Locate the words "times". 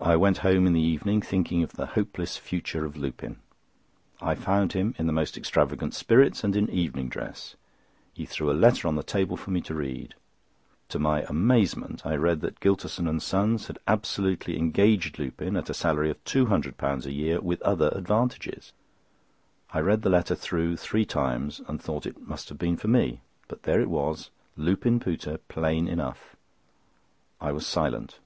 21.04-21.60